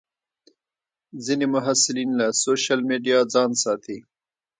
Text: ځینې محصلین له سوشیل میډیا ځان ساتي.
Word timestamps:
ځینې 1.25 1.45
محصلین 1.55 2.09
له 2.19 2.27
سوشیل 2.43 2.81
میډیا 2.89 3.19
ځان 3.33 3.51
ساتي. 3.63 3.97